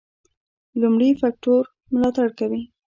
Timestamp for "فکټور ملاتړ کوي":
1.21-2.61